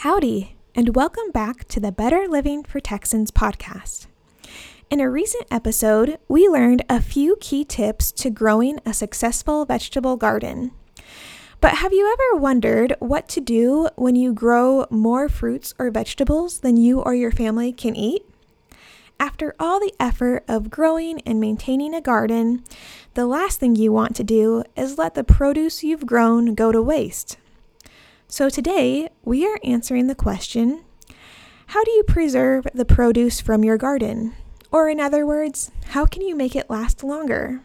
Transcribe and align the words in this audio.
Howdy, 0.00 0.56
and 0.74 0.94
welcome 0.94 1.30
back 1.32 1.64
to 1.68 1.80
the 1.80 1.90
Better 1.90 2.28
Living 2.28 2.62
for 2.62 2.80
Texans 2.80 3.30
podcast. 3.30 4.08
In 4.90 5.00
a 5.00 5.08
recent 5.08 5.46
episode, 5.50 6.18
we 6.28 6.46
learned 6.48 6.84
a 6.90 7.00
few 7.00 7.36
key 7.40 7.64
tips 7.64 8.12
to 8.12 8.28
growing 8.28 8.78
a 8.84 8.92
successful 8.92 9.64
vegetable 9.64 10.18
garden. 10.18 10.72
But 11.62 11.76
have 11.76 11.94
you 11.94 12.12
ever 12.12 12.38
wondered 12.38 12.94
what 12.98 13.26
to 13.30 13.40
do 13.40 13.88
when 13.96 14.16
you 14.16 14.34
grow 14.34 14.84
more 14.90 15.30
fruits 15.30 15.72
or 15.78 15.90
vegetables 15.90 16.58
than 16.58 16.76
you 16.76 17.00
or 17.00 17.14
your 17.14 17.32
family 17.32 17.72
can 17.72 17.96
eat? 17.96 18.22
After 19.18 19.54
all 19.58 19.80
the 19.80 19.94
effort 19.98 20.44
of 20.46 20.70
growing 20.70 21.22
and 21.22 21.40
maintaining 21.40 21.94
a 21.94 22.02
garden, 22.02 22.62
the 23.14 23.26
last 23.26 23.60
thing 23.60 23.74
you 23.74 23.92
want 23.92 24.14
to 24.16 24.24
do 24.24 24.62
is 24.76 24.98
let 24.98 25.14
the 25.14 25.24
produce 25.24 25.82
you've 25.82 26.04
grown 26.04 26.54
go 26.54 26.70
to 26.70 26.82
waste. 26.82 27.38
So 28.28 28.50
today, 28.50 29.08
we 29.24 29.46
are 29.46 29.60
answering 29.62 30.08
the 30.08 30.14
question 30.16 30.82
How 31.68 31.84
do 31.84 31.92
you 31.92 32.02
preserve 32.02 32.66
the 32.74 32.84
produce 32.84 33.40
from 33.40 33.62
your 33.62 33.78
garden? 33.78 34.34
Or, 34.72 34.88
in 34.88 34.98
other 34.98 35.24
words, 35.24 35.70
how 35.90 36.06
can 36.06 36.22
you 36.22 36.34
make 36.34 36.56
it 36.56 36.68
last 36.68 37.04
longer? 37.04 37.60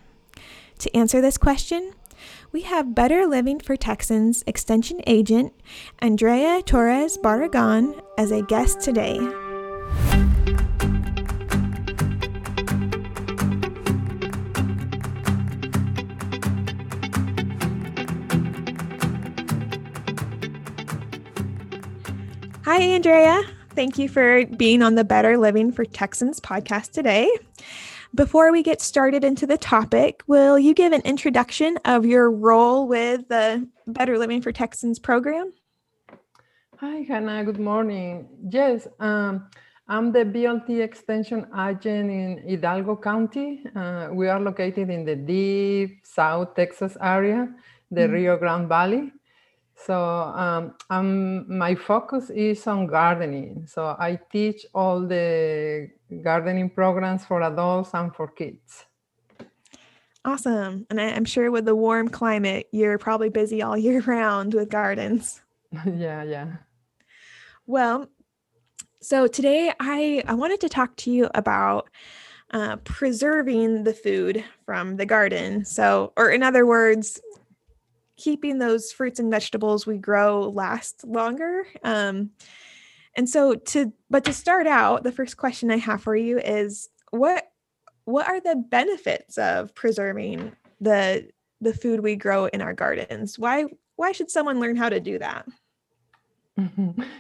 To 0.80 0.96
answer 0.96 1.20
this 1.20 1.38
question, 1.38 1.94
we 2.52 2.62
have 2.62 2.94
Better 2.94 3.26
Living 3.26 3.60
for 3.60 3.76
Texans 3.76 4.44
Extension 4.46 5.02
Agent 5.08 5.52
Andrea 5.98 6.62
Torres 6.62 7.18
Barragan 7.18 8.00
as 8.20 8.32
a 8.32 8.44
guest 8.44 8.82
today. 8.82 9.18
Hi, 22.74 22.80
Andrea. 22.80 23.44
Thank 23.76 23.98
you 23.98 24.08
for 24.08 24.46
being 24.46 24.82
on 24.82 24.96
the 24.96 25.04
Better 25.04 25.38
Living 25.38 25.74
for 25.74 25.84
Texans 25.84 26.40
podcast 26.40 26.92
today. 26.92 27.30
Before 28.16 28.50
we 28.50 28.64
get 28.64 28.80
started 28.80 29.26
into 29.26 29.46
the 29.46 29.58
topic, 29.58 30.24
will 30.26 30.58
you 30.58 30.74
give 30.74 30.94
an 30.94 31.02
introduction 31.02 31.78
of 31.84 32.06
your 32.06 32.32
role 32.32 32.88
with 32.88 33.28
the 33.28 33.68
Better 33.88 34.18
Living 34.18 34.42
for 34.42 34.54
Texans 34.54 35.00
program? 35.00 35.52
Hi, 36.78 37.00
Hannah. 37.02 37.44
Good 37.44 37.60
morning. 37.60 38.30
Yes, 38.50 38.88
um, 39.02 39.50
I'm 39.90 40.14
the 40.14 40.24
BLT 40.24 40.82
Extension 40.82 41.48
Agent 41.54 42.10
in 42.10 42.42
Hidalgo 42.48 42.96
County. 42.96 43.66
Uh, 43.76 44.08
we 44.14 44.30
are 44.30 44.40
located 44.40 44.90
in 44.90 45.04
the 45.04 45.18
deep 45.18 46.06
South 46.06 46.56
Texas 46.56 46.96
area, 47.02 47.54
the 47.92 48.04
mm-hmm. 48.04 48.14
Rio 48.14 48.38
Grande 48.38 48.70
Valley. 48.70 49.12
So 49.86 50.74
um, 50.90 51.46
my 51.48 51.76
focus 51.76 52.30
is 52.30 52.66
on 52.68 52.88
gardening. 52.88 53.66
So 53.68 53.96
I 53.98 54.20
teach 54.32 54.66
all 54.76 55.02
the 55.02 55.90
gardening 56.22 56.70
programs 56.70 57.26
for 57.26 57.42
adults 57.42 57.92
and 57.94 58.14
for 58.14 58.28
kids. 58.28 58.86
Awesome. 60.24 60.86
And 60.90 61.02
I, 61.02 61.06
am 61.06 61.26
sure 61.26 61.50
with 61.50 61.66
the 61.66 61.76
warm 61.76 62.08
climate, 62.08 62.68
you're 62.72 63.00
probably 63.00 63.30
busy 63.30 63.64
all 63.64 63.76
year 63.76 64.02
round 64.06 64.54
with 64.54 64.70
gardens. 64.70 65.42
yeah, 65.86 66.24
yeah. 66.24 66.48
Well, 67.66 68.08
so 69.02 69.26
today 69.26 69.74
I, 69.80 70.24
I 70.28 70.36
wanted 70.36 70.62
to 70.62 70.70
talk 70.70 70.96
to 70.98 71.12
you 71.12 71.30
about 71.34 71.90
uh, 72.52 72.76
preserving 72.78 73.84
the 73.84 73.94
food 73.94 74.44
from 74.66 74.98
the 74.98 75.06
garden. 75.06 75.66
So, 75.66 76.14
or 76.18 76.30
in 76.30 76.44
other 76.44 76.68
words, 76.68 77.20
keeping 78.22 78.60
those 78.60 78.92
fruits 78.92 79.20
and 79.20 79.32
vegetables 79.32 79.88
we 79.88 79.98
grow 79.98 80.50
last 80.50 81.04
longer. 81.04 81.66
Um, 81.84 82.32
and 83.16 83.28
so 83.28 83.56
to 83.56 83.92
but 84.10 84.24
to 84.26 84.34
start 84.34 84.68
out, 84.68 85.04
the 85.04 85.12
first 85.12 85.38
question 85.38 85.72
I 85.72 85.78
have 85.78 86.02
for 86.02 86.16
you 86.16 86.40
is 86.40 86.90
what 87.12 87.48
what 88.06 88.28
are 88.28 88.40
the 88.40 88.56
benefits 88.56 89.38
of 89.38 89.74
preserving 89.76 90.54
the 90.80 91.30
the 91.60 91.74
food 91.74 92.00
we 92.00 92.16
grow 92.16 92.46
in 92.46 92.62
our 92.62 92.74
gardens? 92.74 93.38
Why 93.38 93.66
why 93.96 94.12
should 94.12 94.32
someone 94.32 94.60
learn 94.60 94.76
how 94.76 94.90
to 94.90 95.00
do 95.00 95.20
that? 95.20 95.46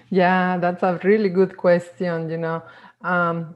Yeah, 0.09 0.58
that's 0.58 0.84
a 0.84 1.00
really 1.04 1.30
good 1.30 1.56
question. 1.56 2.30
You 2.30 2.38
know, 2.38 2.64
um, 3.02 3.56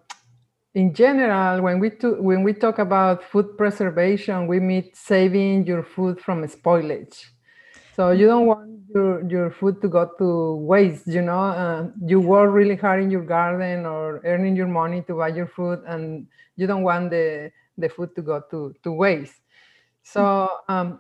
in 0.73 0.93
general, 0.93 1.61
when 1.61 1.79
we 1.79 1.89
to, 2.01 2.21
when 2.21 2.43
we 2.43 2.53
talk 2.53 2.79
about 2.79 3.23
food 3.23 3.57
preservation, 3.57 4.47
we 4.47 4.59
mean 4.59 4.89
saving 4.93 5.67
your 5.67 5.83
food 5.83 6.19
from 6.21 6.45
spoilage. 6.47 7.25
So 7.95 8.11
you 8.11 8.27
don't 8.27 8.45
want 8.45 8.81
your, 8.93 9.25
your 9.29 9.51
food 9.51 9.81
to 9.81 9.87
go 9.87 10.11
to 10.17 10.55
waste, 10.55 11.07
you 11.07 11.21
know. 11.21 11.39
Uh, 11.39 11.87
you 12.05 12.19
work 12.19 12.51
really 12.51 12.75
hard 12.75 13.01
in 13.01 13.09
your 13.09 13.23
garden 13.23 13.85
or 13.85 14.19
earning 14.25 14.53
your 14.53 14.67
money 14.67 15.01
to 15.03 15.15
buy 15.15 15.29
your 15.29 15.47
food, 15.47 15.79
and 15.87 16.27
you 16.57 16.67
don't 16.67 16.83
want 16.83 17.09
the, 17.09 17.51
the 17.77 17.87
food 17.87 18.13
to 18.15 18.21
go 18.21 18.43
to, 18.51 18.75
to 18.83 18.91
waste. 18.91 19.39
So 20.03 20.49
um, 20.67 20.99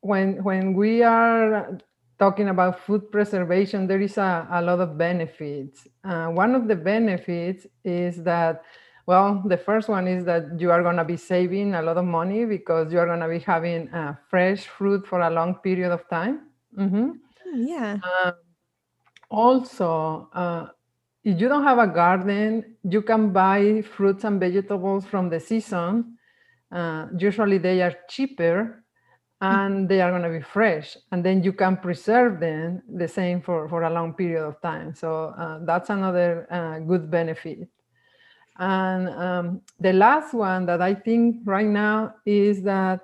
when 0.00 0.44
when 0.44 0.74
we 0.74 1.02
are 1.02 1.78
talking 2.18 2.48
about 2.50 2.80
food 2.80 3.10
preservation, 3.10 3.86
there 3.86 4.00
is 4.02 4.18
a, 4.18 4.46
a 4.50 4.60
lot 4.60 4.80
of 4.80 4.98
benefits. 4.98 5.88
Uh, 6.04 6.26
one 6.28 6.54
of 6.54 6.68
the 6.68 6.76
benefits 6.76 7.66
is 7.82 8.22
that 8.24 8.62
well, 9.06 9.42
the 9.46 9.56
first 9.56 9.88
one 9.88 10.08
is 10.08 10.24
that 10.24 10.60
you 10.60 10.70
are 10.70 10.82
going 10.82 10.96
to 10.96 11.04
be 11.04 11.16
saving 11.16 11.74
a 11.74 11.82
lot 11.82 11.96
of 11.96 12.04
money 12.04 12.44
because 12.44 12.92
you 12.92 12.98
are 12.98 13.06
going 13.06 13.20
to 13.20 13.28
be 13.28 13.38
having 13.38 13.88
uh, 13.90 14.16
fresh 14.28 14.66
fruit 14.66 15.06
for 15.06 15.20
a 15.20 15.30
long 15.30 15.54
period 15.56 15.92
of 15.92 16.08
time. 16.08 16.48
Mm-hmm. 16.76 17.10
Yeah. 17.54 17.98
Uh, 18.02 18.32
also, 19.30 20.28
uh, 20.32 20.66
if 21.24 21.40
you 21.40 21.48
don't 21.48 21.62
have 21.62 21.78
a 21.78 21.86
garden, 21.86 22.76
you 22.82 23.02
can 23.02 23.32
buy 23.32 23.82
fruits 23.82 24.24
and 24.24 24.40
vegetables 24.40 25.06
from 25.06 25.30
the 25.30 25.38
season. 25.38 26.18
Uh, 26.70 27.06
usually, 27.16 27.58
they 27.58 27.82
are 27.82 27.94
cheaper 28.08 28.84
and 29.40 29.88
they 29.88 30.00
are 30.00 30.10
going 30.10 30.22
to 30.22 30.30
be 30.30 30.40
fresh 30.40 30.96
and 31.12 31.24
then 31.24 31.42
you 31.42 31.52
can 31.52 31.76
preserve 31.76 32.40
them 32.40 32.82
the 32.96 33.06
same 33.06 33.42
for, 33.42 33.68
for 33.68 33.82
a 33.82 33.90
long 33.90 34.14
period 34.14 34.42
of 34.42 34.60
time 34.62 34.94
so 34.94 35.34
uh, 35.38 35.58
that's 35.64 35.90
another 35.90 36.46
uh, 36.50 36.78
good 36.78 37.10
benefit 37.10 37.68
and 38.58 39.08
um, 39.10 39.60
the 39.80 39.92
last 39.92 40.34
one 40.34 40.66
that 40.66 40.80
I 40.80 40.94
think 40.94 41.42
right 41.44 41.66
now 41.66 42.14
is 42.24 42.62
that, 42.62 43.00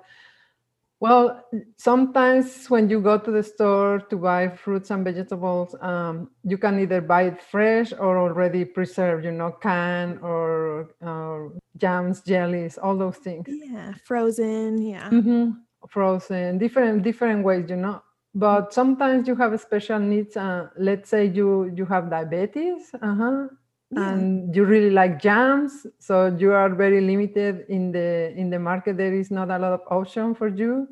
well, 0.99 1.43
sometimes 1.75 2.67
when 2.67 2.89
you 2.89 3.01
go 3.01 3.19
to 3.19 3.31
the 3.31 3.43
store 3.43 3.99
to 4.09 4.15
buy 4.15 4.47
fruits 4.47 4.89
and 4.89 5.03
vegetables, 5.03 5.75
um, 5.81 6.31
you 6.43 6.57
can 6.57 6.79
either 6.79 7.01
buy 7.01 7.23
it 7.23 7.41
fresh 7.41 7.91
or 7.93 8.17
already 8.17 8.63
preserved, 8.65 9.25
you 9.25 9.31
know, 9.31 9.51
canned 9.51 10.19
or 10.21 10.89
uh, 11.05 11.49
jams, 11.77 12.21
jellies, 12.21 12.77
all 12.77 12.97
those 12.97 13.17
things. 13.17 13.47
Yeah, 13.49 13.93
frozen. 14.05 14.81
Yeah. 14.81 15.09
Mm-hmm. 15.09 15.51
Frozen, 15.89 16.57
different 16.57 17.03
different 17.03 17.43
ways, 17.43 17.69
you 17.69 17.75
know. 17.75 18.01
But 18.33 18.73
sometimes 18.73 19.27
you 19.27 19.35
have 19.35 19.59
special 19.59 19.99
needs. 19.99 20.37
Uh, 20.37 20.69
let's 20.77 21.09
say 21.09 21.25
you 21.25 21.71
you 21.75 21.85
have 21.85 22.09
diabetes. 22.09 22.89
Uh-huh 23.01 23.47
yeah. 23.95 24.13
and 24.13 24.55
you 24.55 24.65
really 24.65 24.89
like 24.89 25.21
jams 25.21 25.85
so 25.99 26.27
you 26.37 26.51
are 26.51 26.69
very 26.69 27.01
limited 27.01 27.65
in 27.69 27.91
the 27.91 28.33
in 28.35 28.49
the 28.49 28.59
market 28.59 28.97
there 28.97 29.13
is 29.13 29.31
not 29.31 29.49
a 29.49 29.57
lot 29.57 29.73
of 29.73 29.81
option 29.89 30.33
for 30.35 30.47
you 30.47 30.87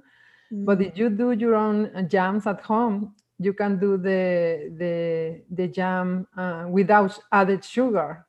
mm. 0.54 0.66
but 0.66 0.82
if 0.82 0.98
you 0.98 1.10
do 1.10 1.32
your 1.32 1.56
own 1.56 1.94
uh, 1.96 2.02
jams 2.02 2.48
at 2.48 2.62
home 2.62 3.14
you 3.40 3.54
can 3.54 3.80
do 3.80 3.98
the 3.98 4.72
the 4.78 5.42
the 5.52 5.68
jam 5.68 6.28
uh, 6.38 6.66
without 6.70 7.18
added 7.32 7.64
sugar 7.64 8.26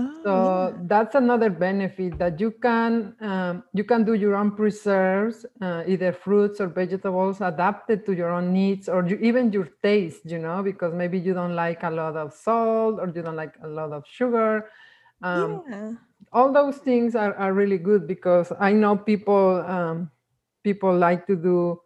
Oh, 0.00 0.20
so 0.24 0.32
yeah. 0.74 0.82
that's 0.86 1.14
another 1.14 1.50
benefit 1.50 2.18
that 2.18 2.40
you 2.40 2.50
can 2.50 3.14
um, 3.20 3.64
you 3.72 3.84
can 3.84 4.04
do 4.04 4.14
your 4.14 4.34
own 4.36 4.52
preserves, 4.52 5.44
uh, 5.60 5.82
either 5.86 6.12
fruits 6.12 6.60
or 6.60 6.68
vegetables 6.68 7.40
adapted 7.40 8.06
to 8.06 8.12
your 8.12 8.30
own 8.30 8.52
needs 8.52 8.88
or 8.88 9.06
you, 9.06 9.16
even 9.16 9.52
your 9.52 9.68
taste. 9.82 10.24
You 10.24 10.38
know, 10.38 10.62
because 10.62 10.94
maybe 10.94 11.18
you 11.18 11.34
don't 11.34 11.54
like 11.54 11.82
a 11.82 11.90
lot 11.90 12.16
of 12.16 12.32
salt 12.32 12.98
or 13.00 13.08
you 13.14 13.22
don't 13.22 13.36
like 13.36 13.54
a 13.62 13.68
lot 13.68 13.92
of 13.92 14.04
sugar. 14.06 14.70
Um, 15.22 15.62
yeah. 15.68 15.92
All 16.32 16.52
those 16.52 16.78
things 16.78 17.14
are, 17.14 17.34
are 17.34 17.52
really 17.52 17.78
good 17.78 18.06
because 18.06 18.52
I 18.58 18.72
know 18.72 18.96
people 18.96 19.64
um, 19.66 20.10
people 20.62 20.96
like 20.96 21.26
to 21.26 21.36
do 21.36 21.80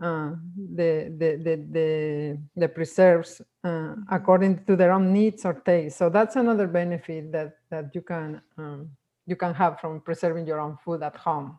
uh, 0.00 0.32
the, 0.56 1.12
the, 1.18 1.36
the, 1.44 1.66
the, 1.70 2.38
the 2.56 2.68
preserves 2.68 3.42
uh, 3.64 3.68
mm-hmm. 3.68 4.02
according 4.10 4.64
to 4.64 4.76
their 4.76 4.92
own 4.92 5.12
needs 5.12 5.44
or 5.44 5.54
taste. 5.54 5.98
So 5.98 6.08
that's 6.08 6.36
another 6.36 6.66
benefit 6.66 7.30
that, 7.32 7.56
that 7.70 7.94
you 7.94 8.02
can 8.02 8.40
um, 8.56 8.90
you 9.26 9.36
can 9.36 9.54
have 9.54 9.78
from 9.80 10.00
preserving 10.00 10.46
your 10.46 10.58
own 10.58 10.76
food 10.84 11.02
at 11.02 11.16
home. 11.16 11.58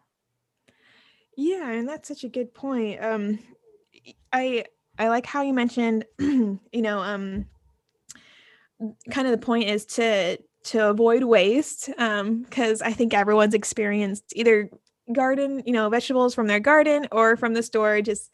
Yeah, 1.38 1.72
and 1.72 1.88
that's 1.88 2.08
such 2.08 2.24
a 2.24 2.30
good 2.30 2.54
point. 2.54 3.02
Um, 3.02 3.40
I 4.34 4.66
I 5.00 5.08
like 5.08 5.26
how 5.26 5.42
you 5.42 5.54
mentioned, 5.54 6.06
you 6.20 6.60
know, 6.74 7.00
um, 7.00 7.46
kind 9.10 9.28
of 9.28 9.32
the 9.32 9.46
point 9.46 9.70
is 9.70 9.86
to 9.98 10.38
to 10.64 10.90
avoid 10.90 11.24
waste 11.24 11.88
because 11.88 12.82
um, 12.82 12.88
I 12.88 12.94
think 12.94 13.14
everyone's 13.14 13.54
experienced 13.54 14.26
either 14.36 14.70
garden, 15.14 15.64
you 15.66 15.74
know, 15.74 15.90
vegetables 15.90 16.34
from 16.34 16.48
their 16.48 16.60
garden 16.60 17.08
or 17.12 17.36
from 17.38 17.54
the 17.54 17.64
store 17.64 18.02
just 18.02 18.32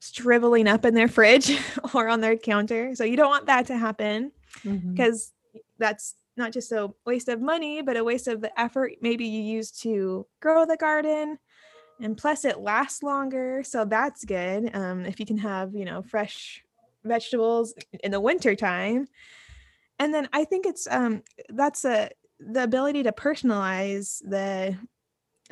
shriveling 0.00 0.66
up 0.66 0.84
in 0.84 0.94
their 0.94 1.08
fridge 1.08 1.58
or 1.94 2.08
on 2.08 2.20
their 2.20 2.36
counter. 2.36 2.94
So 2.94 3.04
you 3.04 3.16
don't 3.16 3.30
want 3.30 3.46
that 3.46 3.66
to 3.66 3.76
happen 3.76 4.32
because 4.62 5.32
mm-hmm. 5.54 5.58
that's 5.78 6.14
not 6.36 6.52
just 6.52 6.72
a 6.72 6.90
waste 7.06 7.28
of 7.28 7.40
money, 7.40 7.82
but 7.82 7.96
a 7.96 8.04
waste 8.04 8.28
of 8.28 8.40
the 8.40 8.58
effort 8.58 8.94
maybe 9.00 9.26
you 9.26 9.42
use 9.42 9.70
to 9.82 10.26
grow 10.40 10.64
the 10.64 10.76
garden. 10.76 11.38
And 12.00 12.16
plus, 12.16 12.44
it 12.44 12.58
lasts 12.58 13.02
longer. 13.02 13.62
So 13.64 13.84
that's 13.84 14.24
good. 14.24 14.74
Um, 14.74 15.04
if 15.04 15.20
you 15.20 15.26
can 15.26 15.38
have, 15.38 15.74
you 15.74 15.84
know, 15.84 16.02
fresh 16.02 16.64
vegetables 17.04 17.74
in 18.02 18.10
the 18.10 18.20
winter 18.20 18.54
time. 18.54 19.06
And 19.98 20.12
then 20.12 20.28
I 20.32 20.44
think 20.44 20.66
it's 20.66 20.88
um, 20.90 21.22
that's 21.48 21.84
a 21.84 22.10
the 22.40 22.64
ability 22.64 23.04
to 23.04 23.12
personalize 23.12 24.20
the 24.28 24.76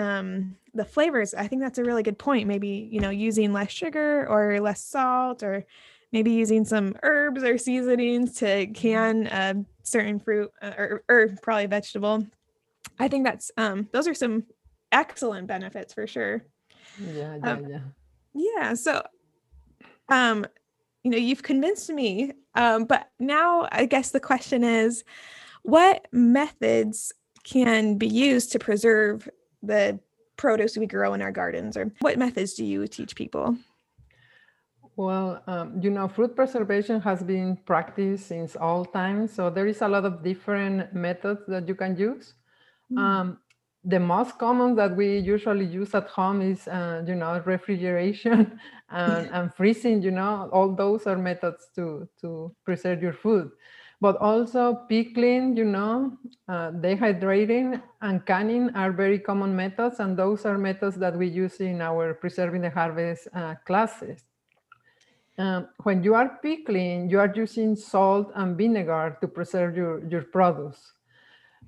um, 0.00 0.56
the 0.74 0.84
flavors. 0.84 1.34
I 1.34 1.46
think 1.46 1.62
that's 1.62 1.78
a 1.78 1.84
really 1.84 2.02
good 2.02 2.18
point. 2.18 2.48
Maybe 2.48 2.88
you 2.90 3.00
know 3.00 3.10
using 3.10 3.52
less 3.52 3.70
sugar 3.70 4.26
or 4.26 4.60
less 4.60 4.82
salt, 4.82 5.42
or 5.42 5.64
maybe 6.10 6.32
using 6.32 6.64
some 6.64 6.96
herbs 7.02 7.44
or 7.44 7.58
seasonings 7.58 8.34
to 8.36 8.46
mm-hmm. 8.46 8.72
can 8.72 9.26
a 9.26 9.64
certain 9.82 10.18
fruit 10.18 10.50
uh, 10.62 10.72
or, 10.76 11.04
or 11.08 11.28
probably 11.42 11.66
vegetable. 11.66 12.26
I 12.98 13.08
think 13.08 13.24
that's 13.24 13.50
um, 13.56 13.88
those 13.92 14.08
are 14.08 14.14
some 14.14 14.44
excellent 14.90 15.46
benefits 15.46 15.94
for 15.94 16.06
sure. 16.06 16.44
Yeah, 16.98 17.36
yeah, 17.36 17.52
um, 17.52 17.66
yeah. 17.68 17.80
Yeah. 18.32 18.74
So, 18.74 19.02
um, 20.08 20.46
you 21.02 21.10
know, 21.10 21.18
you've 21.18 21.42
convinced 21.42 21.90
me. 21.90 22.32
Um, 22.54 22.84
but 22.84 23.08
now 23.18 23.68
I 23.70 23.86
guess 23.86 24.10
the 24.10 24.20
question 24.20 24.64
is, 24.64 25.04
what 25.62 26.06
methods 26.10 27.12
can 27.44 27.96
be 27.96 28.08
used 28.08 28.52
to 28.52 28.58
preserve 28.58 29.28
the 29.62 29.98
produce 30.36 30.76
we 30.76 30.86
grow 30.86 31.12
in 31.14 31.22
our 31.22 31.32
gardens 31.32 31.76
or 31.76 31.92
what 32.00 32.18
methods 32.18 32.54
do 32.54 32.64
you 32.64 32.86
teach 32.86 33.14
people? 33.14 33.56
Well 34.96 35.42
um, 35.46 35.80
you 35.82 35.90
know 35.90 36.08
fruit 36.08 36.34
preservation 36.34 37.00
has 37.00 37.22
been 37.22 37.56
practiced 37.64 38.26
since 38.26 38.56
all 38.56 38.84
time 38.84 39.28
so 39.28 39.50
there 39.50 39.66
is 39.66 39.82
a 39.82 39.88
lot 39.88 40.04
of 40.04 40.22
different 40.22 40.94
methods 40.94 41.42
that 41.48 41.68
you 41.68 41.74
can 41.74 41.96
use. 41.96 42.34
Mm. 42.92 42.98
um, 42.98 43.38
the 43.84 44.00
most 44.00 44.38
common 44.38 44.74
that 44.76 44.94
we 44.94 45.18
usually 45.18 45.64
use 45.64 45.94
at 45.94 46.06
home 46.08 46.42
is 46.42 46.68
uh, 46.68 47.02
you 47.06 47.14
know 47.14 47.42
refrigeration 47.46 48.58
and, 48.90 49.30
and 49.32 49.54
freezing 49.54 50.02
you 50.02 50.10
know 50.10 50.50
all 50.52 50.74
those 50.74 51.06
are 51.06 51.16
methods 51.16 51.68
to 51.74 52.08
to 52.20 52.54
preserve 52.64 53.02
your 53.02 53.14
food 53.14 53.50
but 54.00 54.16
also 54.16 54.86
pickling, 54.88 55.56
you 55.56 55.64
know, 55.64 56.16
uh, 56.48 56.70
dehydrating 56.70 57.82
and 58.00 58.24
canning 58.24 58.70
are 58.74 58.92
very 58.92 59.18
common 59.18 59.54
methods, 59.54 60.00
and 60.00 60.16
those 60.16 60.46
are 60.46 60.56
methods 60.56 60.96
that 60.96 61.16
we 61.16 61.28
use 61.28 61.60
in 61.60 61.82
our 61.82 62.14
preserving 62.14 62.62
the 62.62 62.70
harvest 62.70 63.28
uh, 63.34 63.54
classes. 63.66 64.24
Um, 65.36 65.68
when 65.82 66.02
you 66.02 66.14
are 66.14 66.38
pickling, 66.42 67.10
you 67.10 67.18
are 67.20 67.32
using 67.34 67.76
salt 67.76 68.32
and 68.34 68.56
vinegar 68.56 69.18
to 69.20 69.28
preserve 69.28 69.76
your, 69.76 70.06
your 70.08 70.22
produce. 70.22 70.92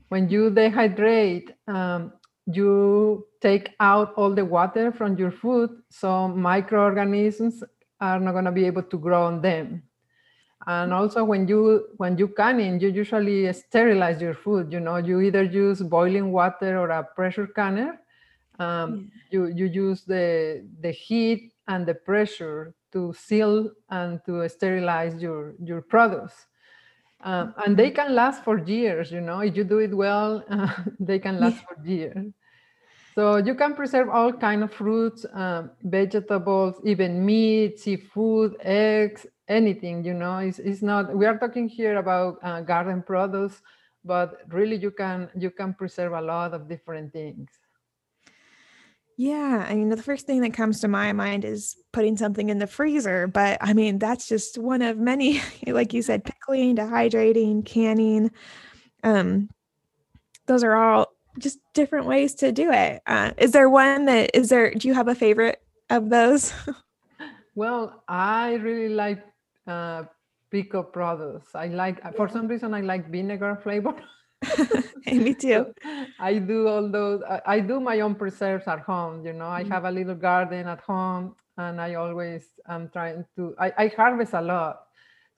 When 0.08 0.28
you 0.28 0.50
dehydrate, 0.50 1.50
um, 1.68 2.12
you 2.46 3.26
take 3.40 3.70
out 3.78 4.14
all 4.16 4.34
the 4.34 4.44
water 4.44 4.90
from 4.90 5.16
your 5.16 5.30
food, 5.30 5.70
so 5.90 6.28
microorganisms 6.28 7.62
are 8.00 8.18
not 8.18 8.32
going 8.32 8.46
to 8.46 8.52
be 8.52 8.64
able 8.64 8.82
to 8.82 8.98
grow 8.98 9.24
on 9.24 9.42
them 9.42 9.82
and 10.66 10.92
also 10.92 11.24
when 11.24 11.48
you 11.48 11.88
when 11.96 12.16
you 12.16 12.28
canning 12.28 12.78
you 12.80 12.88
usually 12.88 13.52
sterilize 13.52 14.20
your 14.20 14.34
food 14.34 14.72
you 14.72 14.80
know 14.80 14.96
you 14.96 15.20
either 15.20 15.42
use 15.42 15.82
boiling 15.82 16.30
water 16.30 16.78
or 16.78 16.88
a 16.90 17.02
pressure 17.02 17.46
canner 17.46 17.98
um, 18.58 19.10
yeah. 19.30 19.30
you 19.30 19.46
you 19.46 19.66
use 19.66 20.02
the 20.02 20.64
the 20.80 20.90
heat 20.90 21.52
and 21.68 21.86
the 21.86 21.94
pressure 21.94 22.74
to 22.92 23.12
seal 23.14 23.70
and 23.90 24.20
to 24.24 24.48
sterilize 24.48 25.20
your 25.20 25.54
your 25.62 25.82
products 25.82 26.46
um, 27.24 27.54
and 27.64 27.76
they 27.76 27.90
can 27.90 28.14
last 28.14 28.44
for 28.44 28.58
years 28.58 29.10
you 29.10 29.20
know 29.20 29.40
if 29.40 29.56
you 29.56 29.64
do 29.64 29.78
it 29.78 29.94
well 29.94 30.44
uh, 30.50 30.72
they 31.00 31.18
can 31.18 31.40
last 31.40 31.56
yeah. 31.56 31.66
for 31.66 31.86
years 31.86 32.32
so 33.14 33.36
you 33.36 33.54
can 33.54 33.74
preserve 33.74 34.08
all 34.08 34.32
kind 34.32 34.62
of 34.62 34.72
fruits 34.72 35.26
um, 35.32 35.70
vegetables 35.82 36.76
even 36.84 37.24
meat 37.24 37.80
seafood 37.80 38.54
eggs 38.60 39.26
anything 39.48 40.04
you 40.04 40.14
know 40.14 40.38
it's, 40.38 40.58
it's 40.58 40.82
not 40.82 41.14
we 41.14 41.26
are 41.26 41.38
talking 41.38 41.68
here 41.68 41.96
about 41.96 42.38
uh, 42.42 42.60
garden 42.60 43.02
products 43.02 43.60
but 44.04 44.38
really 44.48 44.76
you 44.76 44.90
can 44.90 45.28
you 45.36 45.50
can 45.50 45.74
preserve 45.74 46.12
a 46.12 46.20
lot 46.20 46.54
of 46.54 46.68
different 46.68 47.12
things. 47.12 47.50
Yeah 49.18 49.64
i 49.68 49.74
mean 49.74 49.90
the 49.90 50.02
first 50.02 50.26
thing 50.26 50.40
that 50.40 50.54
comes 50.54 50.80
to 50.80 50.88
my 50.88 51.12
mind 51.12 51.44
is 51.44 51.76
putting 51.92 52.16
something 52.16 52.48
in 52.48 52.58
the 52.58 52.66
freezer 52.66 53.26
but 53.26 53.58
i 53.60 53.72
mean 53.74 53.98
that's 53.98 54.26
just 54.26 54.58
one 54.58 54.80
of 54.80 54.96
many 54.96 55.40
like 55.66 55.92
you 55.92 56.02
said 56.02 56.24
pickling 56.24 56.76
dehydrating 56.76 57.64
canning 57.64 58.30
um 59.04 59.48
those 60.46 60.64
are 60.64 60.74
all 60.74 61.12
just 61.38 61.58
different 61.72 62.06
ways 62.06 62.34
to 62.34 62.52
do 62.52 62.70
it. 62.70 63.00
Uh, 63.06 63.32
is 63.38 63.52
there 63.52 63.68
one 63.68 64.04
that 64.06 64.30
is 64.34 64.48
there 64.48 64.72
do 64.74 64.88
you 64.88 64.94
have 64.94 65.08
a 65.08 65.14
favorite 65.14 65.62
of 65.90 66.08
those? 66.08 66.52
Well 67.54 68.02
i 68.08 68.54
really 68.54 68.94
like 68.94 69.22
uh, 69.66 70.04
pico 70.50 70.82
products. 70.82 71.54
I 71.54 71.66
like, 71.66 72.00
for 72.16 72.28
some 72.28 72.46
reason, 72.46 72.74
I 72.74 72.80
like 72.80 73.10
vinegar 73.10 73.58
flavor. 73.62 73.94
hey, 75.04 75.18
me 75.18 75.34
too. 75.34 75.72
I 76.18 76.38
do 76.38 76.68
all 76.68 76.88
those. 76.88 77.22
I, 77.28 77.40
I, 77.46 77.60
do 77.60 77.80
my 77.80 78.00
own 78.00 78.14
preserves 78.14 78.66
at 78.66 78.80
home. 78.80 79.24
You 79.24 79.32
know, 79.32 79.48
I 79.48 79.62
mm-hmm. 79.62 79.72
have 79.72 79.84
a 79.84 79.90
little 79.90 80.14
garden 80.14 80.66
at 80.66 80.80
home, 80.80 81.36
and 81.56 81.80
I 81.80 81.94
always 81.94 82.44
am 82.68 82.90
trying 82.92 83.24
to. 83.36 83.54
I, 83.58 83.72
I 83.78 83.86
harvest 83.88 84.32
a 84.34 84.40
lot, 84.40 84.86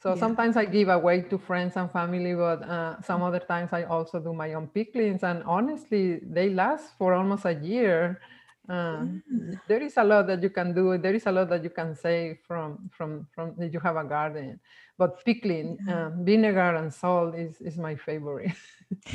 so 0.03 0.15
yeah. 0.15 0.21
sometimes 0.21 0.57
I 0.57 0.65
give 0.65 0.89
away 0.89 1.23
to 1.23 1.39
friends 1.39 1.77
and 1.77 1.91
family, 1.91 2.35
but 2.35 2.63
uh, 2.63 3.01
some 3.03 3.23
other 3.23 3.41
times 3.41 3.73
I 3.73 3.85
also 3.85 4.21
do 4.21 4.33
my 4.33 4.55
own 4.55 4.69
picklings, 4.69 5.23
and 5.23 5.43
honestly, 5.45 6.21
they 6.23 6.51
last 6.51 6.97
for 6.99 7.15
almost 7.15 7.45
a 7.45 7.55
year. 7.55 8.21
Uh, 8.69 9.05
mm. 9.05 9.61
There 9.69 9.83
is 9.83 9.97
a 9.97 10.05
lot 10.05 10.27
that 10.29 10.43
you 10.43 10.51
can 10.51 10.75
do. 10.75 10.97
There 10.97 11.15
is 11.15 11.27
a 11.27 11.33
lot 11.33 11.51
that 11.51 11.63
you 11.63 11.71
can 11.71 11.95
say 11.95 12.39
from 12.47 12.89
from 12.91 13.27
from 13.35 13.55
that 13.59 13.73
you 13.73 13.81
have 13.81 13.97
a 13.97 14.05
garden. 14.05 14.61
But 14.97 15.25
pickling, 15.25 15.79
yeah. 15.87 16.07
um, 16.07 16.25
vinegar 16.25 16.77
and 16.77 16.93
salt 16.93 17.35
is 17.35 17.61
is 17.61 17.77
my 17.77 17.95
favorite. 17.95 18.53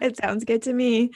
it 0.00 0.16
sounds 0.16 0.44
good 0.44 0.62
to 0.62 0.72
me. 0.72 1.10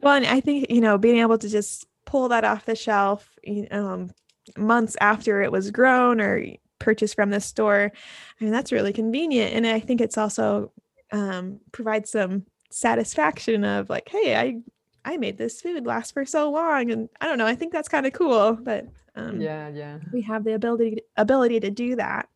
Well, 0.00 0.14
and 0.14 0.26
I 0.26 0.40
think 0.40 0.70
you 0.70 0.80
know 0.80 0.98
being 0.98 1.18
able 1.18 1.38
to 1.38 1.48
just 1.48 1.86
pull 2.04 2.28
that 2.28 2.44
off 2.44 2.66
the 2.66 2.76
shelf 2.76 3.38
um, 3.70 4.10
months 4.56 4.96
after 5.00 5.42
it 5.42 5.52
was 5.52 5.70
grown 5.70 6.20
or 6.20 6.44
purchased 6.78 7.14
from 7.14 7.30
the 7.30 7.40
store, 7.40 7.92
I 8.40 8.44
mean 8.44 8.52
that's 8.52 8.72
really 8.72 8.92
convenient. 8.92 9.54
And 9.54 9.66
I 9.66 9.80
think 9.80 10.02
it's 10.02 10.18
also 10.18 10.72
um, 11.12 11.60
provides 11.72 12.10
some 12.10 12.44
satisfaction 12.70 13.64
of 13.64 13.88
like, 13.88 14.08
hey, 14.08 14.36
I 14.36 14.60
I 15.08 15.16
made 15.16 15.38
this 15.38 15.62
food 15.62 15.86
last 15.86 16.12
for 16.12 16.26
so 16.26 16.50
long, 16.50 16.90
and 16.90 17.08
I 17.20 17.26
don't 17.26 17.38
know. 17.38 17.46
I 17.46 17.54
think 17.54 17.72
that's 17.72 17.88
kind 17.88 18.06
of 18.06 18.12
cool 18.12 18.52
but 18.52 18.86
um, 19.16 19.40
yeah, 19.40 19.68
yeah, 19.68 19.98
we 20.12 20.20
have 20.22 20.44
the 20.44 20.52
ability 20.52 20.98
ability 21.16 21.60
to 21.60 21.70
do 21.70 21.96
that. 21.96 22.28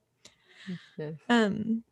Yes. 0.97 1.14
Um, 1.29 1.85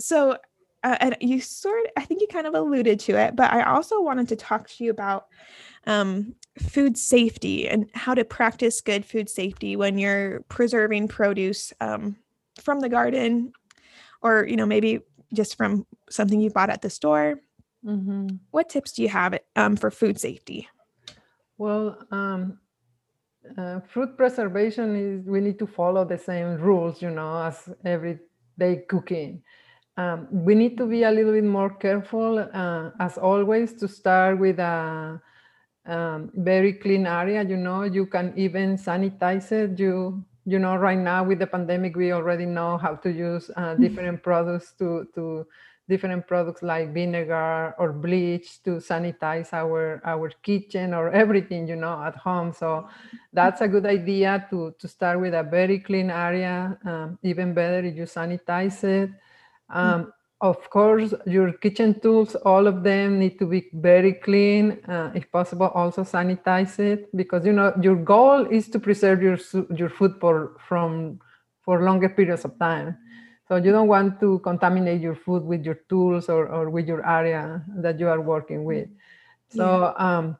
so 0.00 0.38
uh, 0.82 0.96
and 1.00 1.16
you 1.20 1.40
sort, 1.40 1.86
I 1.96 2.02
think 2.02 2.20
you 2.20 2.26
kind 2.26 2.46
of 2.46 2.54
alluded 2.54 3.00
to 3.00 3.16
it, 3.16 3.36
but 3.36 3.52
I 3.52 3.62
also 3.62 4.00
wanted 4.00 4.28
to 4.28 4.36
talk 4.36 4.68
to 4.68 4.84
you 4.84 4.90
about 4.90 5.28
um, 5.86 6.34
food 6.58 6.98
safety 6.98 7.68
and 7.68 7.88
how 7.94 8.12
to 8.14 8.24
practice 8.24 8.80
good 8.80 9.04
food 9.04 9.30
safety 9.30 9.76
when 9.76 9.98
you're 9.98 10.40
preserving 10.48 11.08
produce 11.08 11.72
um, 11.80 12.16
from 12.60 12.80
the 12.80 12.88
garden, 12.88 13.52
or 14.20 14.46
you 14.46 14.56
know 14.56 14.66
maybe 14.66 15.00
just 15.32 15.56
from 15.56 15.86
something 16.10 16.40
you 16.40 16.50
bought 16.50 16.70
at 16.70 16.82
the 16.82 16.90
store. 16.90 17.40
Mm-hmm. 17.84 18.28
What 18.50 18.68
tips 18.68 18.92
do 18.92 19.02
you 19.02 19.08
have 19.08 19.38
um, 19.56 19.76
for 19.76 19.90
food 19.90 20.18
safety? 20.18 20.68
Well, 21.58 21.98
um, 22.10 22.58
uh, 23.58 23.80
fruit 23.80 24.16
preservation 24.16 24.96
is 24.96 25.26
we 25.26 25.40
need 25.40 25.58
to 25.58 25.66
follow 25.66 26.04
the 26.04 26.18
same 26.18 26.56
rules, 26.56 27.02
you 27.02 27.10
know, 27.10 27.42
as 27.42 27.68
everyday 27.84 28.84
cooking. 28.88 29.42
Um, 29.96 30.26
we 30.30 30.54
need 30.54 30.76
to 30.78 30.86
be 30.86 31.04
a 31.04 31.10
little 31.10 31.32
bit 31.32 31.44
more 31.44 31.70
careful, 31.70 32.38
uh, 32.38 32.90
as 32.98 33.16
always, 33.18 33.74
to 33.74 33.86
start 33.86 34.38
with 34.38 34.58
a 34.58 35.20
um, 35.86 36.30
very 36.34 36.72
clean 36.72 37.06
area. 37.06 37.44
You 37.44 37.56
know, 37.56 37.84
you 37.84 38.06
can 38.06 38.32
even 38.36 38.76
sanitize 38.76 39.52
it. 39.52 39.78
You 39.78 40.24
you 40.46 40.58
know, 40.58 40.76
right 40.76 40.98
now 40.98 41.24
with 41.24 41.38
the 41.38 41.46
pandemic, 41.46 41.96
we 41.96 42.12
already 42.12 42.44
know 42.44 42.76
how 42.76 42.96
to 42.96 43.10
use 43.10 43.50
uh, 43.56 43.74
different 43.74 44.22
products 44.22 44.74
to 44.78 45.06
to 45.14 45.46
different 45.88 46.26
products 46.26 46.62
like 46.62 46.92
vinegar 46.94 47.74
or 47.78 47.92
bleach 47.92 48.62
to 48.62 48.80
sanitize 48.80 49.52
our 49.52 50.00
our 50.04 50.30
kitchen 50.42 50.94
or 50.94 51.10
everything 51.22 51.66
you 51.68 51.76
know 51.76 52.02
at 52.02 52.16
home 52.16 52.52
so 52.52 52.88
that's 53.32 53.60
a 53.60 53.68
good 53.68 53.86
idea 53.86 54.46
to 54.50 54.74
to 54.78 54.88
start 54.88 55.20
with 55.20 55.34
a 55.34 55.42
very 55.42 55.78
clean 55.78 56.10
area 56.10 56.78
um, 56.84 57.18
even 57.22 57.52
better 57.54 57.80
if 57.86 57.94
you 57.96 58.04
sanitize 58.04 58.82
it 58.84 59.10
um, 59.70 60.12
of 60.40 60.68
course, 60.68 61.14
your 61.26 61.52
kitchen 61.52 61.98
tools, 62.00 62.34
all 62.34 62.66
of 62.66 62.82
them 62.82 63.18
need 63.18 63.38
to 63.38 63.46
be 63.46 63.70
very 63.72 64.12
clean. 64.12 64.78
Uh, 64.86 65.10
if 65.14 65.30
possible, 65.32 65.68
also 65.68 66.02
sanitize 66.02 66.78
it 66.78 67.08
because 67.16 67.46
you 67.46 67.52
know 67.52 67.72
your 67.80 67.96
goal 67.96 68.46
is 68.50 68.68
to 68.68 68.78
preserve 68.78 69.22
your 69.22 69.38
your 69.74 69.88
food 69.88 70.14
for 70.20 70.56
from 70.68 71.18
for 71.62 71.82
longer 71.82 72.08
periods 72.10 72.44
of 72.44 72.58
time. 72.58 72.98
So 73.48 73.56
you 73.56 73.72
don't 73.72 73.88
want 73.88 74.20
to 74.20 74.38
contaminate 74.40 75.00
your 75.00 75.14
food 75.14 75.44
with 75.44 75.64
your 75.64 75.80
tools 75.88 76.28
or, 76.28 76.48
or 76.48 76.70
with 76.70 76.88
your 76.88 77.06
area 77.06 77.62
that 77.76 78.00
you 78.00 78.08
are 78.08 78.20
working 78.20 78.64
with. 78.64 78.88
So 79.50 79.92
yeah. 79.98 80.18
um, 80.18 80.38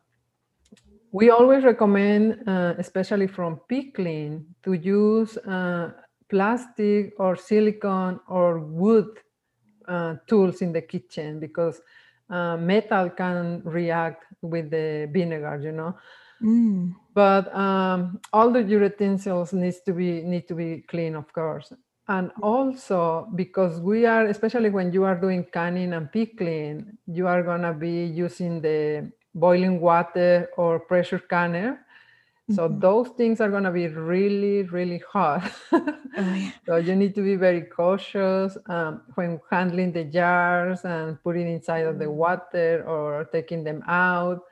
we 1.13 1.31
always 1.31 1.65
recommend, 1.65 2.49
uh, 2.49 2.75
especially 2.79 3.27
from 3.27 3.61
pickling, 3.69 4.47
to 4.63 4.73
use 4.73 5.37
uh, 5.37 5.93
plastic 6.29 7.13
or 7.19 7.37
silicone 7.37 8.19
or 8.27 8.59
wood 8.59 9.07
uh, 9.87 10.17
tools 10.27 10.63
in 10.63 10.73
the 10.73 10.81
kitchen 10.81 11.39
because 11.39 11.81
uh, 12.31 12.57
metal 12.57 13.11
can 13.11 13.63
react 13.65 14.25
with 14.41 14.71
the 14.71 15.09
vinegar, 15.13 15.61
you 15.63 15.73
know. 15.73 15.95
Mm. 16.43 16.95
But 17.13 17.55
um, 17.55 18.21
all 18.33 18.51
the 18.51 18.63
utensils 18.63 19.53
needs 19.53 19.81
to 19.83 19.93
be 19.93 20.23
need 20.23 20.49
to 20.49 20.55
be 20.55 20.85
clean, 20.89 21.15
of 21.15 21.33
course. 21.33 21.73
And 22.07 22.31
also 22.43 23.29
because 23.35 23.81
we 23.81 24.05
are, 24.05 24.27
especially 24.27 24.71
when 24.71 24.93
you 24.93 25.05
are 25.05 25.15
doing 25.15 25.45
canning 25.45 25.95
and 25.95 26.13
pickling, 26.13 26.99
you 27.07 27.27
are 27.27 27.43
gonna 27.43 27.73
be 27.73 28.05
using 28.05 28.61
the 28.61 29.11
boiling 29.35 29.81
water 29.81 30.49
or 30.57 30.79
pressure 30.81 31.19
canner 31.19 31.85
so 32.51 32.69
mm-hmm. 32.69 32.79
those 32.79 33.09
things 33.17 33.41
are 33.41 33.49
going 33.49 33.65
to 33.65 33.71
be 33.71 33.89
really, 33.89 34.65
really 34.65 35.01
hot. 35.11 35.51
oh, 35.73 35.97
yeah. 36.19 36.51
So 36.67 36.77
you 36.77 36.95
need 36.95 37.15
to 37.15 37.23
be 37.23 37.37
very 37.37 37.63
cautious 37.63 38.59
um, 38.67 39.01
when 39.15 39.41
handling 39.51 39.93
the 39.93 40.05
jars 40.05 40.85
and 40.85 41.23
putting 41.23 41.49
inside 41.49 41.87
of 41.87 41.99
the 41.99 42.05
mm-hmm. 42.05 42.17
water 42.17 42.85
or 42.87 43.25
taking 43.33 43.65
them 43.65 43.83
out. 43.89 44.43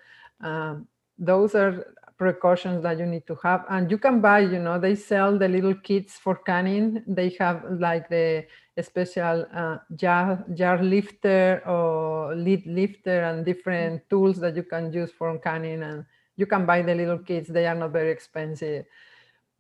Um, 0.41 0.89
those 1.19 1.55
are 1.55 1.93
precautions 2.23 2.83
that 2.85 2.99
you 2.99 3.07
need 3.07 3.27
to 3.27 3.37
have. 3.43 3.65
And 3.69 3.91
you 3.91 3.99
can 3.99 4.21
buy, 4.21 4.41
you 4.41 4.61
know, 4.61 4.79
they 4.79 4.95
sell 4.95 5.39
the 5.39 5.49
little 5.49 5.75
kits 5.75 6.15
for 6.15 6.37
canning. 6.37 7.03
They 7.07 7.35
have 7.41 7.65
like 7.87 8.09
the 8.09 8.47
special 8.81 9.45
uh, 9.55 9.79
jar, 9.97 10.45
jar 10.55 10.83
lifter 10.83 11.63
or 11.67 12.35
lid 12.35 12.65
lifter 12.67 13.25
and 13.25 13.45
different 13.45 14.09
tools 14.09 14.39
that 14.39 14.57
you 14.57 14.63
can 14.63 14.93
use 14.93 15.11
for 15.11 15.37
canning 15.39 15.83
and 15.83 16.05
you 16.37 16.47
can 16.47 16.65
buy 16.65 16.83
the 16.83 16.95
little 16.95 17.19
kits 17.19 17.49
they 17.49 17.67
are 17.67 17.75
not 17.75 17.93
very 17.93 18.11
expensive 18.11 18.85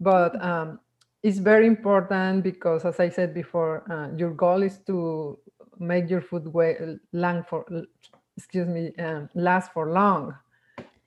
but 0.00 0.33
um, 0.42 0.81
it's 1.23 1.38
very 1.38 1.66
important 1.66 2.42
because 2.42 2.85
as 2.85 2.99
i 2.99 3.09
said 3.09 3.35
before 3.35 3.85
uh, 3.92 4.09
your 4.16 4.31
goal 4.31 4.62
is 4.62 4.78
to 4.87 5.38
make 5.78 6.09
your 6.09 6.23
food 6.23 6.47
way 6.49 6.76
long 7.12 7.45
for 7.49 7.64
excuse 8.37 8.69
me 8.69 8.92
um, 8.99 9.28
last 9.35 9.73
for 9.73 9.92
long 9.92 10.35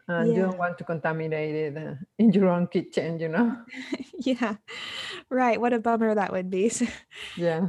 and 0.07 0.29
yeah. 0.29 0.35
you 0.35 0.41
don't 0.41 0.57
want 0.57 0.77
to 0.77 0.83
contaminate 0.83 1.55
it 1.55 1.77
uh, 1.77 1.95
in 2.19 2.31
your 2.31 2.49
own 2.49 2.67
kitchen 2.67 3.19
you 3.19 3.27
know 3.27 3.55
yeah 4.19 4.55
right 5.29 5.59
what 5.59 5.73
a 5.73 5.79
bummer 5.79 6.13
that 6.13 6.31
would 6.31 6.49
be 6.49 6.71
yeah 7.37 7.65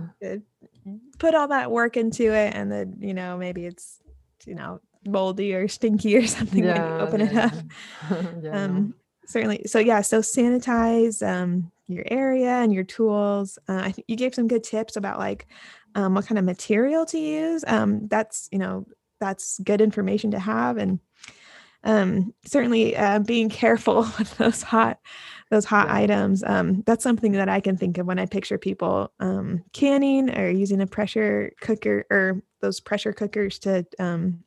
put 1.18 1.34
all 1.34 1.48
that 1.48 1.70
work 1.70 1.96
into 1.96 2.32
it 2.32 2.54
and 2.54 2.70
then 2.70 2.96
you 3.00 3.14
know 3.14 3.36
maybe 3.36 3.66
it's 3.66 3.98
you 4.46 4.54
know 4.54 4.80
moldy 5.06 5.54
or 5.54 5.68
stinky 5.68 6.16
or 6.16 6.26
something 6.26 6.64
yeah, 6.64 6.82
when 6.82 7.00
you 7.00 7.06
open 7.06 7.20
yeah. 7.20 7.26
it 7.26 7.36
up. 7.36 8.42
yeah, 8.42 8.64
um, 8.64 8.94
certainly. 9.26 9.62
So 9.66 9.78
yeah, 9.78 10.00
so 10.00 10.20
sanitize 10.20 11.26
um, 11.26 11.70
your 11.88 12.04
area 12.10 12.50
and 12.50 12.72
your 12.72 12.84
tools. 12.84 13.58
Uh, 13.68 13.80
I 13.84 13.92
think 13.92 14.06
you 14.08 14.16
gave 14.16 14.34
some 14.34 14.48
good 14.48 14.64
tips 14.64 14.96
about 14.96 15.18
like 15.18 15.46
um, 15.94 16.14
what 16.14 16.26
kind 16.26 16.38
of 16.38 16.44
material 16.44 17.04
to 17.06 17.18
use. 17.18 17.64
Um, 17.66 18.08
that's 18.08 18.48
you 18.52 18.58
know 18.58 18.86
that's 19.20 19.58
good 19.60 19.80
information 19.80 20.30
to 20.32 20.38
have, 20.38 20.76
and 20.76 21.00
um, 21.84 22.34
certainly 22.44 22.96
uh, 22.96 23.20
being 23.20 23.48
careful 23.48 24.02
with 24.18 24.36
those 24.38 24.62
hot 24.62 24.98
those 25.50 25.64
hot 25.64 25.88
items. 25.88 26.42
Um, 26.44 26.82
that's 26.86 27.04
something 27.04 27.32
that 27.32 27.48
I 27.48 27.60
can 27.60 27.76
think 27.76 27.98
of 27.98 28.06
when 28.06 28.18
I 28.18 28.26
picture 28.26 28.58
people 28.58 29.12
um, 29.20 29.62
canning 29.72 30.36
or 30.36 30.50
using 30.50 30.80
a 30.80 30.86
pressure 30.86 31.52
cooker 31.60 32.04
or 32.10 32.42
those 32.60 32.80
pressure 32.80 33.12
cookers 33.12 33.60
to 33.60 33.86
um, 34.00 34.42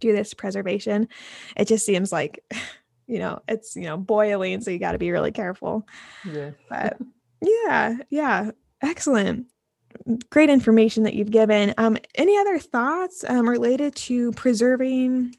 do 0.00 0.12
this 0.12 0.34
preservation. 0.34 1.08
It 1.56 1.66
just 1.66 1.86
seems 1.86 2.12
like 2.12 2.44
you 3.06 3.18
know 3.18 3.40
it's 3.48 3.74
you 3.74 3.84
know 3.84 3.96
boiling 3.96 4.60
so 4.60 4.70
you 4.70 4.78
got 4.78 4.92
to 4.92 4.98
be 4.98 5.10
really 5.10 5.32
careful. 5.32 5.86
Yeah. 6.30 6.50
But 6.68 6.98
yeah 7.40 7.96
yeah 8.10 8.50
excellent. 8.82 9.46
Great 10.30 10.50
information 10.50 11.04
that 11.04 11.14
you've 11.14 11.30
given. 11.30 11.72
Um 11.78 11.96
any 12.14 12.36
other 12.36 12.58
thoughts 12.58 13.24
um 13.26 13.48
related 13.48 13.94
to 13.96 14.32
preserving 14.32 15.34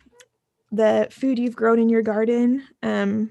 the 0.71 1.07
food 1.11 1.39
you've 1.39 1.55
grown 1.55 1.79
in 1.79 1.89
your 1.89 2.01
garden 2.01 2.63
um 2.83 3.29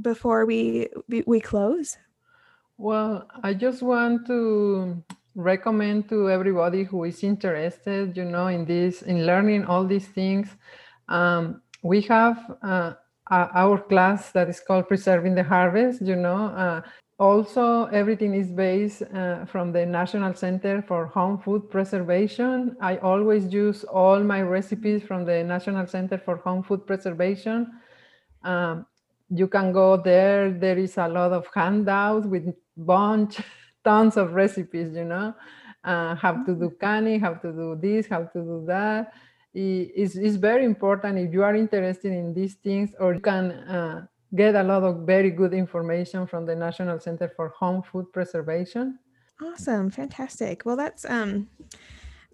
before 0.00 0.46
we 0.46 0.88
we, 1.08 1.40
close 1.40 1.98
well 2.78 3.26
i 3.42 3.52
just 3.52 3.82
want 3.82 4.26
to 4.26 5.02
recommend 5.34 6.08
to 6.08 6.30
everybody 6.30 6.84
who 6.84 7.04
is 7.04 7.22
interested, 7.22 8.16
you 8.16 8.24
know, 8.24 8.48
in 8.48 8.64
this, 8.64 9.02
in 9.02 9.26
learning 9.26 9.64
all 9.64 9.84
these 9.84 10.08
things. 10.08 10.48
Um, 11.08 11.62
we 11.82 12.00
have 12.02 12.56
uh, 12.62 12.94
our 13.30 13.78
class 13.78 14.32
that 14.32 14.48
is 14.48 14.60
called 14.60 14.88
Preserving 14.88 15.34
the 15.34 15.44
Harvest, 15.44 16.02
you 16.02 16.16
know. 16.16 16.46
Uh, 16.46 16.82
also, 17.20 17.84
everything 17.92 18.32
is 18.32 18.50
based 18.50 19.02
uh, 19.02 19.44
from 19.44 19.72
the 19.72 19.84
National 19.84 20.32
Center 20.32 20.80
for 20.80 21.04
Home 21.04 21.36
Food 21.36 21.70
Preservation. 21.70 22.74
I 22.80 22.96
always 22.96 23.52
use 23.52 23.84
all 23.84 24.20
my 24.20 24.40
recipes 24.40 25.02
from 25.02 25.26
the 25.26 25.44
National 25.44 25.86
Center 25.86 26.16
for 26.16 26.36
Home 26.36 26.62
Food 26.62 26.86
Preservation. 26.86 27.72
Um, 28.42 28.86
you 29.28 29.48
can 29.48 29.70
go 29.70 29.98
there. 29.98 30.50
There 30.50 30.78
is 30.78 30.96
a 30.96 31.08
lot 31.08 31.32
of 31.32 31.46
handouts 31.54 32.26
with 32.26 32.54
bunch 32.74 33.38
tons 33.84 34.16
of 34.16 34.32
recipes, 34.32 34.94
you 34.94 35.04
know, 35.04 35.34
uh, 35.84 36.14
how 36.14 36.42
to 36.44 36.54
do 36.54 36.74
canning, 36.80 37.20
how 37.20 37.34
to 37.34 37.52
do 37.52 37.78
this, 37.78 38.06
how 38.06 38.24
to 38.24 38.40
do 38.40 38.64
that. 38.66 39.12
It's, 39.52 40.16
it's 40.16 40.36
very 40.36 40.64
important 40.64 41.18
if 41.18 41.34
you 41.34 41.42
are 41.42 41.54
interested 41.54 42.12
in 42.12 42.32
these 42.32 42.54
things, 42.54 42.94
or 42.98 43.12
you 43.12 43.20
can 43.20 43.50
uh, 43.50 44.06
get 44.34 44.54
a 44.54 44.62
lot 44.62 44.82
of 44.82 45.06
very 45.06 45.30
good 45.30 45.54
information 45.54 46.26
from 46.26 46.46
the 46.46 46.54
National 46.54 46.98
Center 47.00 47.28
for 47.28 47.48
Home 47.58 47.82
Food 47.82 48.12
Preservation. 48.12 48.98
Awesome, 49.42 49.90
fantastic. 49.90 50.62
Well, 50.64 50.76
that's 50.76 51.04
um, 51.04 51.48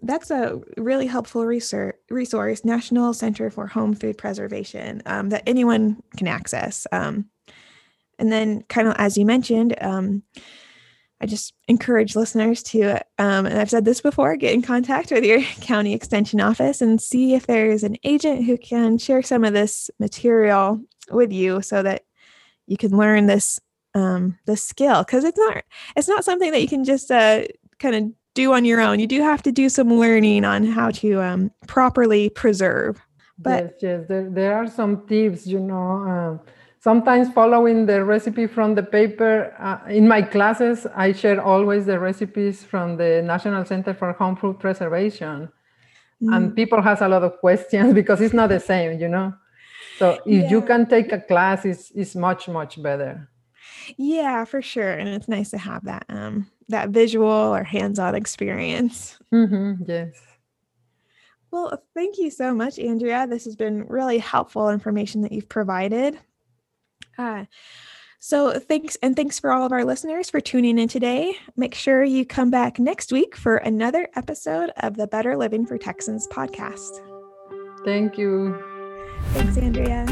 that's 0.01 0.29
a 0.29 0.59
really 0.77 1.07
helpful 1.07 1.45
research 1.45 1.95
resource, 2.09 2.63
National 2.63 3.13
Center 3.13 3.49
for 3.49 3.67
Home 3.67 3.95
Food 3.95 4.17
Preservation, 4.17 5.01
um, 5.05 5.29
that 5.29 5.43
anyone 5.47 6.03
can 6.17 6.27
access. 6.27 6.85
Um, 6.91 7.29
and 8.19 8.31
then, 8.31 8.63
kind 8.63 8.87
of 8.87 8.95
as 8.97 9.17
you 9.17 9.25
mentioned, 9.25 9.75
um, 9.81 10.23
I 11.19 11.25
just 11.25 11.53
encourage 11.67 12.15
listeners 12.15 12.61
to, 12.63 12.97
um, 13.17 13.47
and 13.47 13.57
I've 13.59 13.71
said 13.71 13.85
this 13.85 14.01
before, 14.01 14.35
get 14.35 14.53
in 14.53 14.61
contact 14.61 15.11
with 15.11 15.23
your 15.23 15.41
county 15.61 15.93
extension 15.93 16.39
office 16.41 16.81
and 16.81 17.01
see 17.01 17.33
if 17.33 17.47
there's 17.47 17.83
an 17.83 17.97
agent 18.03 18.45
who 18.45 18.57
can 18.57 18.97
share 18.97 19.23
some 19.23 19.43
of 19.43 19.53
this 19.53 19.89
material 19.99 20.79
with 21.11 21.31
you 21.31 21.61
so 21.61 21.83
that 21.83 22.03
you 22.67 22.77
can 22.77 22.95
learn 22.95 23.27
this 23.27 23.59
um, 23.95 24.37
this 24.45 24.63
skill 24.63 25.03
because 25.03 25.23
it's 25.23 25.37
not 25.37 25.63
it's 25.95 26.07
not 26.07 26.23
something 26.23 26.51
that 26.51 26.61
you 26.61 26.67
can 26.67 26.83
just 26.83 27.09
uh, 27.11 27.43
kind 27.79 27.95
of 27.95 28.03
do 28.35 28.53
on 28.53 28.65
your 28.65 28.79
own. 28.79 28.99
You 28.99 29.07
do 29.07 29.21
have 29.21 29.41
to 29.43 29.51
do 29.51 29.67
some 29.67 29.91
learning 29.93 30.45
on 30.45 30.63
how 30.63 30.91
to 30.91 31.21
um, 31.21 31.51
properly 31.65 32.29
preserve. 32.29 33.01
But 33.39 33.63
yes, 33.63 33.73
yes, 33.81 34.05
there, 34.07 34.29
there 34.29 34.53
are 34.55 34.67
some 34.67 35.07
tips, 35.07 35.47
you 35.47 35.59
know. 35.59 36.39
Uh, 36.43 36.51
sometimes 36.79 37.29
following 37.33 37.85
the 37.85 38.03
recipe 38.03 38.47
from 38.47 38.75
the 38.75 38.83
paper 38.83 39.53
uh, 39.59 39.79
in 39.89 40.07
my 40.07 40.21
classes 40.21 40.85
i 40.95 41.11
share 41.11 41.41
always 41.41 41.85
the 41.85 41.99
recipes 41.99 42.63
from 42.63 42.95
the 42.97 43.21
national 43.23 43.65
center 43.65 43.93
for 43.93 44.13
home 44.13 44.35
food 44.35 44.57
preservation 44.59 45.49
mm. 46.21 46.35
and 46.35 46.55
people 46.55 46.81
has 46.81 47.01
a 47.01 47.07
lot 47.07 47.23
of 47.23 47.33
questions 47.39 47.93
because 47.99 48.21
it's 48.21 48.33
not 48.33 48.49
the 48.49 48.59
same 48.59 48.99
you 48.99 49.07
know 49.07 49.33
so 49.97 50.19
if 50.25 50.43
yeah. 50.43 50.49
you 50.49 50.61
can 50.61 50.85
take 50.85 51.11
a 51.11 51.19
class 51.19 51.65
it's, 51.65 51.91
it's 51.91 52.15
much 52.15 52.47
much 52.47 52.81
better 52.81 53.29
yeah 53.97 54.45
for 54.45 54.61
sure 54.61 54.91
and 54.91 55.09
it's 55.09 55.27
nice 55.27 55.51
to 55.51 55.57
have 55.57 55.83
that 55.85 56.05
um 56.09 56.49
that 56.69 56.89
visual 56.89 57.27
or 57.27 57.63
hands-on 57.63 58.15
experience 58.15 59.17
mm-hmm, 59.33 59.81
yes 59.85 60.15
well 61.51 61.81
thank 61.93 62.17
you 62.17 62.29
so 62.29 62.53
much 62.53 62.79
andrea 62.79 63.27
this 63.27 63.45
has 63.45 63.55
been 63.55 63.85
really 63.87 64.17
helpful 64.17 64.69
information 64.69 65.21
that 65.21 65.31
you've 65.31 65.49
provided 65.49 66.17
uh, 67.17 67.45
so 68.19 68.59
thanks, 68.59 68.97
and 69.01 69.15
thanks 69.15 69.39
for 69.39 69.51
all 69.51 69.65
of 69.65 69.71
our 69.71 69.85
listeners 69.85 70.29
for 70.29 70.41
tuning 70.41 70.79
in 70.79 70.87
today. 70.87 71.35
Make 71.55 71.75
sure 71.75 72.03
you 72.03 72.25
come 72.25 72.49
back 72.49 72.79
next 72.79 73.11
week 73.11 73.35
for 73.35 73.57
another 73.57 74.07
episode 74.15 74.71
of 74.77 74.97
the 74.97 75.07
Better 75.07 75.37
Living 75.37 75.65
for 75.65 75.77
Texans 75.77 76.27
podcast. 76.27 76.99
Thank 77.85 78.17
you. 78.17 78.66
Thanks, 79.33 79.57
Andrea. 79.57 80.05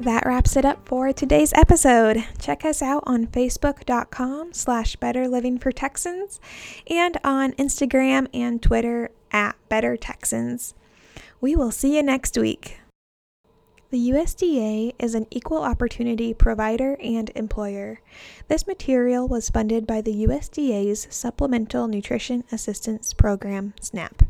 that 0.00 0.24
wraps 0.24 0.56
it 0.56 0.64
up 0.64 0.88
for 0.88 1.12
today's 1.12 1.52
episode 1.52 2.24
check 2.38 2.64
us 2.64 2.80
out 2.80 3.02
on 3.06 3.26
facebook.com 3.26 4.50
slash 4.52 4.96
better 4.96 5.28
living 5.28 5.58
for 5.58 5.70
texans 5.70 6.40
and 6.88 7.18
on 7.22 7.52
instagram 7.52 8.26
and 8.32 8.62
twitter 8.62 9.10
at 9.30 9.54
better 9.68 9.98
texans 9.98 10.74
we 11.42 11.56
will 11.56 11.70
see 11.70 11.96
you 11.96 12.02
next 12.02 12.36
week. 12.36 12.80
The 13.90 14.10
USDA 14.10 14.92
is 14.98 15.14
an 15.14 15.26
equal 15.30 15.62
opportunity 15.62 16.34
provider 16.34 16.98
and 17.02 17.30
employer. 17.34 18.02
This 18.48 18.66
material 18.66 19.26
was 19.26 19.48
funded 19.48 19.86
by 19.86 20.02
the 20.02 20.26
USDA's 20.26 21.08
Supplemental 21.08 21.88
Nutrition 21.88 22.44
Assistance 22.52 23.14
Program, 23.14 23.72
SNAP. 23.80 24.29